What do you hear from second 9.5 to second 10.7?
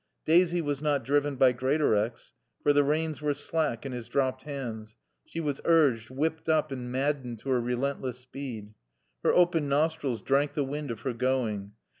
nostrils drank the